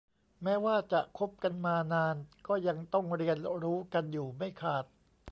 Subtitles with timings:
[0.43, 2.15] แม้ว่าจะคบกันมานาน
[2.47, 4.85] ก็ยังต้องเรียนรู้กันอยู่ไม่ขาด